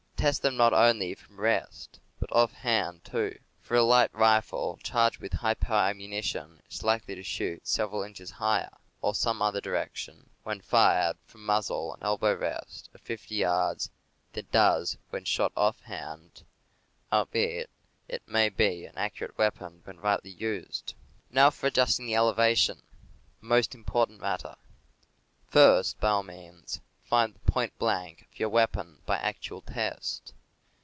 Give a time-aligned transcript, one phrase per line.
[0.21, 5.33] Test them not only from rest, but offhand, too; for a light rifle charged with
[5.33, 8.69] high power ammunition is likely to shoot several inches higher
[9.01, 13.89] (or in some other direction) when fired from muzzle and elbow rest, at 50 yards,
[14.33, 16.43] than it does when shot offhand,
[17.11, 17.71] albeit
[18.07, 20.93] it may be an accurate weapon when rightly used.
[21.31, 22.83] Now, as for adjusting the elevation—
[23.41, 24.53] a most impor tant matter—
[25.49, 30.33] first, by all means, find the "point blank" of your weapon by actual test.